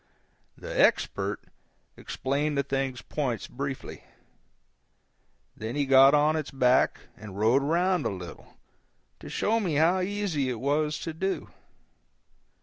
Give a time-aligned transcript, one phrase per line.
[0.57, 1.41] The Expert
[1.95, 4.03] explained the thing's points briefly,
[5.55, 8.57] then he got on its back and rode around a little,
[9.19, 11.51] to show me how easy it was to do.